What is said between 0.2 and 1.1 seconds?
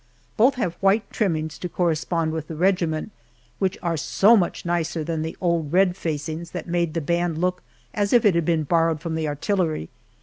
Both have white